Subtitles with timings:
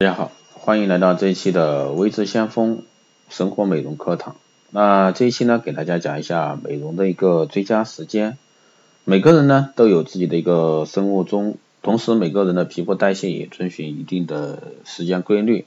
[0.00, 2.84] 大家好，欢迎来到这一期的微知先锋
[3.28, 4.34] 生活美容课堂。
[4.70, 8.38] 那这一期呢，给大家讲一下美容的一个最佳时间。
[9.04, 15.66] 每个人呢都有自己的一个生物钟，同时每个人的皮肤代谢也遵循一定的时间规律，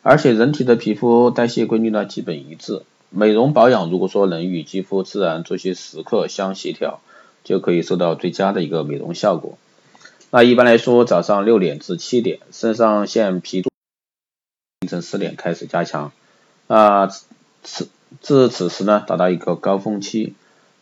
[0.00, 2.80] 而且人体的皮肤代谢规律呢基本一致。
[3.10, 7.00] 美容保养如果说能与肌肤自然作息时刻相协调，
[7.44, 9.58] 就可以收到最佳的一个美容效果。
[10.30, 13.62] 那一般来说，早上六点至七点，肾上腺皮
[14.84, 16.12] 凌晨四点开始加强，
[16.66, 17.08] 啊，
[17.62, 17.88] 此
[18.20, 20.34] 至此时呢达到一个高峰期，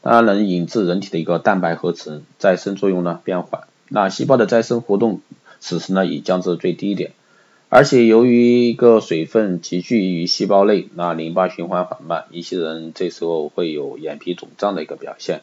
[0.02, 5.20] 它能引致人体的一个蛋白合成再生作用呢变缓，那细胞的再生活动
[5.60, 7.12] 此时呢已降至最低点，
[7.68, 15.42] 而且由于一个水分集聚于细胞内，那淋巴循环缓慢，一些人这时候会有眼皮肿胀的一个表现。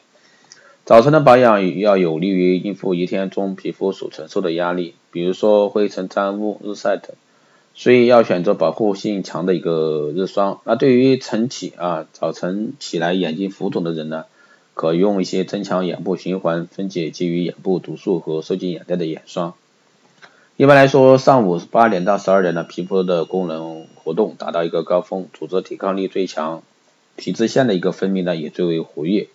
[0.84, 7.16] 早晨的保养要有利于应付一天中皮肤所承受的压力，比如说灰尘沾污、日晒等。
[7.80, 10.60] 所以要选择保护性强的一个日霜。
[10.64, 14.26] 那对于晨起啊，早晨起来眼睛浮肿的人呢，
[14.74, 19.54] 可用一些增强眼部循环、分解基于眼部毒素和收紧眼袋的眼霜。
[20.58, 26.62] 一般来说，上午八点到十二点呢，皮肤的功能活动达到一个高峰，组织抵抗力最强，
[27.16, 29.28] 皮脂腺的一个分泌呢也最为活跃。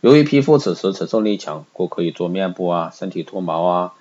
[0.00, 3.92] 由于皮肤此时承受力强，故可以做面部啊、身体脱毛啊。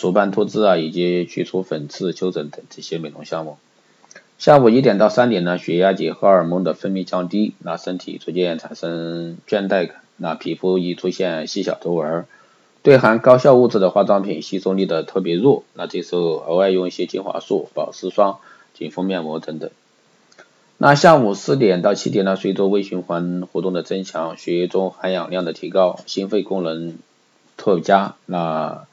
[0.00, 3.58] 除斑脱痣啊，以及去除粉刺、丘疹等这些美容项目。
[4.38, 12.24] 下午一点到三点呢，血压及荷尔蒙的分泌降低，那身体逐渐产生倦怠感，那皮肤易出现细小皱纹，
[12.82, 18.38] 对含高效物质的化妆品吸收力的特别弱，那这时候额外用一些精华素、保湿霜、
[18.72, 19.68] 紧肤面膜等等。
[20.78, 26.96] 那下午四点到七点呢，随着微循环活动的增强，血液中含氧量的提高，心肺功能
[27.58, 28.86] 特佳，那。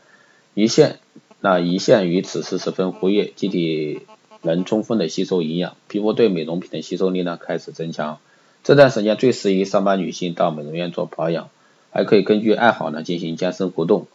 [0.58, 0.97] 胰腺，
[1.39, 4.02] 那胰腺于此时十分活跃，机体
[4.41, 8.17] 能充分的吸收营养，皮肤对美容品的吸收力呢开始增强。
[8.63, 11.52] 这段时间最适宜上班女性到美容院做保养，
[11.91, 14.07] 还可以根据爱好呢进行健身活动，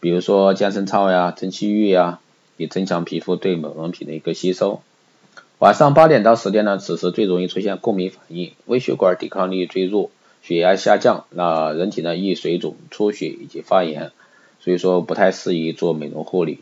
[0.00, 2.18] 比如说健身操呀、蒸汽浴呀，
[2.56, 4.82] 以增强皮肤对美容品的一个吸收。
[5.60, 10.10] 晚上八点到十点呢，此时最容易出现过敏反应，微血管抵抗力最弱，
[10.42, 14.10] 血压下降，那人体呢易水肿、出血以及发炎。
[14.64, 16.60] 所以说不太适宜做美容护理。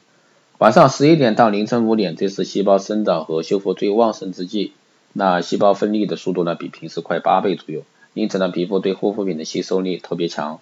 [0.59, 4.73] 晚上十一点到凌晨五点，这是细胞生长和修复最旺盛之际，
[5.13, 7.83] 那细胞分泌的速度呢比平时快八倍左右，
[8.13, 10.59] 因此呢皮肤对护肤品的吸收力特别强。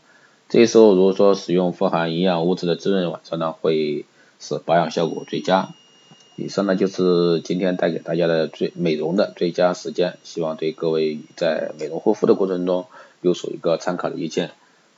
[0.50, 4.04] 这时候如果说使用富含营养物质的滋润晚霜呢，会
[4.38, 5.70] 使保养效果最佳。
[6.36, 12.84] 以上呢就是今天带给大家的最美容的最佳时间，希望对各位在美容护肤的过程中
[13.22, 14.50] 有所一个参考的意见。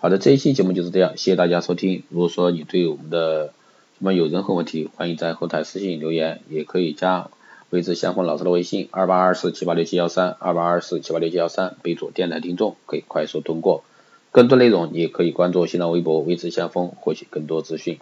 [0.02, 2.02] 好的，这一期节目就是这样，谢谢大家收听。
[2.08, 3.54] 如果说你对我们的
[3.96, 7.30] 什么有任何问题，欢迎在后台私信留言，也可以加
[7.70, 13.84] 未知先锋老师的微信二八二四七八六七幺三二八二四七八六七幺三，备注电台听众，可以快速通过。
[14.32, 18.00] 更多内容也可以关注新浪微博未知先锋，获取更多资讯。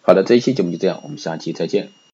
[0.00, 1.90] 好的，这一期节目就这样，我们下期再见。